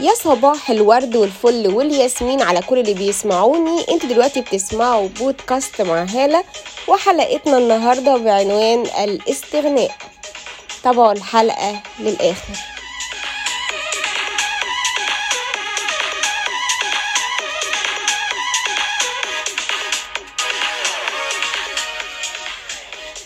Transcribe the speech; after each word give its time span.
يا 0.00 0.14
صباح 0.14 0.70
الورد 0.70 1.16
والفل 1.16 1.74
والياسمين 1.74 2.42
على 2.42 2.60
كل 2.62 2.78
اللي 2.78 2.94
بيسمعوني. 2.94 3.84
أنتوا 3.90 4.08
دلوقتي 4.08 4.40
بتسمعوا 4.40 5.08
بودكاست 5.08 5.82
مع 5.82 6.02
هالة 6.04 6.44
وحلقتنا 6.88 7.58
النهاردة 7.58 8.16
بعنوان 8.16 8.82
الاستغناء. 8.82 9.96
تابعوا 10.84 11.12
الحلقة 11.12 11.82
للآخر. 12.00 12.54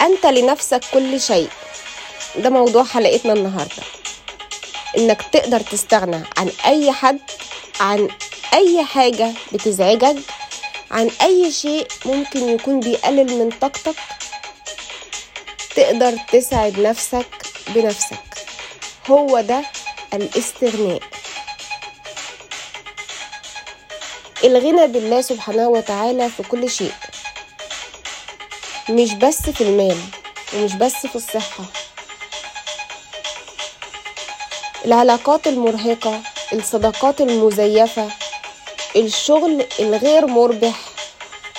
أنت 0.00 0.26
لنفسك 0.26 0.80
كل 0.94 1.20
شيء. 1.20 1.48
ده 2.36 2.50
موضوع 2.50 2.84
حلقتنا 2.84 3.32
النهارده. 3.32 4.01
إنك 4.98 5.22
تقدر 5.22 5.60
تستغنى 5.60 6.22
عن 6.38 6.50
أي 6.66 6.92
حد 6.92 7.20
عن 7.80 8.08
أي 8.54 8.84
حاجة 8.84 9.32
بتزعجك 9.52 10.16
عن 10.90 11.10
أي 11.22 11.52
شيء 11.52 11.86
ممكن 12.04 12.48
يكون 12.48 12.80
بيقلل 12.80 13.38
من 13.38 13.50
طاقتك 13.60 13.96
تقدر 15.76 16.12
تسعد 16.32 16.78
نفسك 16.78 17.26
بنفسك. 17.68 18.18
هو 19.10 19.40
ده 19.40 19.62
الاستغناء. 20.14 21.00
الغنى 24.44 24.86
بالله 24.86 25.20
سبحانه 25.20 25.68
وتعالى 25.68 26.30
في 26.30 26.42
كل 26.42 26.70
شيء 26.70 26.92
مش 28.90 29.12
بس 29.12 29.42
في 29.42 29.60
المال 29.60 29.98
ومش 30.54 30.74
بس 30.74 31.06
في 31.06 31.16
الصحة. 31.16 31.64
العلاقات 34.84 35.46
المرهقة 35.46 36.20
الصداقات 36.52 37.20
المزيفة 37.20 38.08
الشغل 38.96 39.66
الغير 39.80 40.26
مربح 40.26 40.74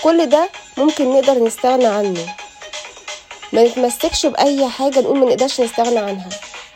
كل 0.03 0.25
ده 0.25 0.49
ممكن 0.77 1.13
نقدر 1.13 1.43
نستغنى 1.43 1.85
عنه. 1.85 2.35
ما 3.53 3.63
نتمسكش 3.63 4.25
بأي 4.25 4.69
حاجة 4.69 4.99
نقول 4.99 5.19
ما 5.19 5.25
نقدرش 5.25 5.61
نستغنى 5.61 5.99
عنها. 5.99 6.29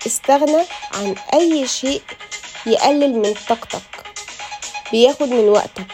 استغنى 0.08 0.64
عن 0.94 1.16
أي 1.34 1.68
شيء 1.68 2.02
يقلل 2.66 3.14
من 3.14 3.34
طاقتك 3.50 3.82
بياخد 4.92 5.30
من 5.30 5.50
وقتك. 5.50 5.88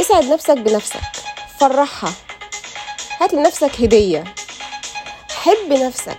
اسعد 0.00 0.24
نفسك 0.24 0.56
بنفسك 0.58 1.00
فرحها. 1.60 2.12
هات 3.20 3.34
لنفسك 3.34 3.80
هدية. 3.80 4.24
حب 5.44 5.72
نفسك. 5.72 6.18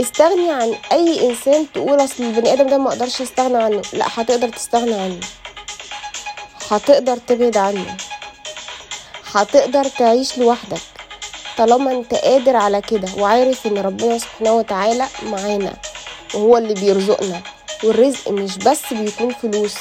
استغني 0.00 0.50
عن 0.52 0.74
أي 0.92 1.30
إنسان 1.30 1.66
تقول 1.74 2.04
أصل 2.04 2.22
البني 2.22 2.52
آدم 2.52 2.66
ده 2.66 2.78
ما 2.78 2.88
أقدرش 2.88 3.20
استغنى 3.22 3.56
عنه. 3.62 3.82
لا 3.92 4.06
هتقدر 4.14 4.48
تستغنى 4.48 4.94
عنه. 4.94 5.20
هتقدر 6.70 7.16
تبعد 7.16 7.56
عنه. 7.56 7.96
هتقدر 9.34 9.84
تعيش 9.84 10.38
لوحدك 10.38 10.80
طالما 11.58 11.90
أنت 11.92 12.14
قادر 12.14 12.56
على 12.56 12.80
كده 12.80 13.08
وعارف 13.18 13.66
إن 13.66 13.78
ربنا 13.78 14.18
سبحانه 14.18 14.52
وتعالى 14.52 15.06
معانا 15.22 15.72
وهو 16.34 16.56
اللي 16.56 16.74
بيرزقنا. 16.74 17.42
والرزق 17.84 18.30
مش 18.30 18.56
بس 18.58 18.92
بيكون 18.92 19.34
فلوس 19.42 19.74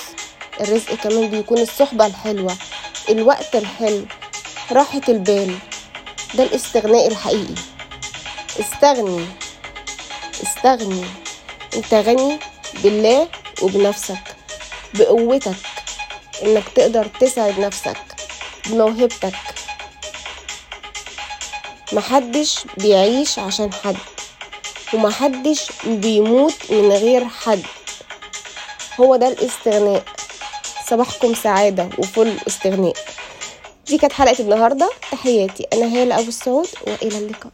الرزق 0.61 0.93
كمان 0.93 1.29
بيكون 1.29 1.57
الصحبة 1.57 2.05
الحلوة 2.05 2.55
الوقت 3.09 3.55
الحلو 3.55 4.05
راحة 4.71 5.01
البال. 5.09 5.57
ده 6.33 6.43
الاستغناء 6.43 7.07
الحقيقي. 7.07 7.55
استغني. 8.59 9.25
استغني. 10.43 11.05
انت 11.75 11.93
غني 11.93 12.39
بالله 12.83 13.27
وبنفسك 13.61 14.35
بقوتك 14.93 15.55
انك 16.43 16.63
تقدر 16.75 17.05
تسعد 17.19 17.59
نفسك 17.59 17.97
بموهبتك. 18.65 19.33
محدش 21.93 22.59
بيعيش 22.77 23.39
عشان 23.39 23.73
حد 23.73 23.97
ومحدش 24.93 25.67
بيموت 25.85 26.55
من 26.69 26.91
غير 26.91 27.27
حد. 27.27 27.63
هو 28.99 29.15
ده 29.15 29.27
الاستغناء. 29.27 30.03
صباحكم 30.89 31.33
سعادة 31.33 31.89
وفل 31.97 32.37
استغناء. 32.47 32.93
دي 33.87 33.97
كانت 33.97 34.13
حلقة 34.13 34.39
النهاردة. 34.39 34.89
تحياتي. 35.11 35.63
أنا 35.73 35.85
هالة 35.85 36.19
أبو 36.19 36.27
السعود 36.27 36.67
وإلى 36.87 37.17
اللقاء. 37.17 37.51